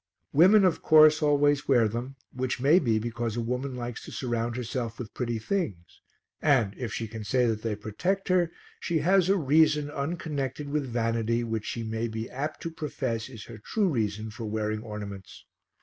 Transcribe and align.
Women, 0.33 0.65
of 0.65 0.81
course, 0.81 1.21
always 1.21 1.67
wear 1.67 1.87
them, 1.87 2.15
which 2.33 2.59
may 2.59 2.79
be 2.79 2.97
because 2.97 3.37
a 3.37 3.39
woman 3.39 3.75
likes 3.75 4.03
to 4.05 4.11
surround 4.11 4.55
herself 4.55 4.97
with 4.97 5.13
pretty 5.13 5.37
things, 5.37 6.01
and, 6.41 6.73
if 6.75 6.91
she 6.91 7.07
can 7.07 7.23
say 7.23 7.45
that 7.45 7.61
they 7.61 7.75
protect 7.75 8.27
her, 8.29 8.51
she 8.79 8.97
has 8.97 9.29
a 9.29 9.37
reason, 9.37 9.91
unconnected 9.91 10.69
with 10.69 10.89
vanity, 10.89 11.43
which 11.43 11.65
she 11.65 11.83
may 11.83 12.07
be 12.07 12.27
apt 12.31 12.63
to 12.63 12.71
profess 12.71 13.29
is 13.29 13.45
her 13.45 13.59
true 13.59 13.89
reason 13.89 14.31
for 14.31 14.45
wearing 14.45 14.81
ornaments. 14.81 15.45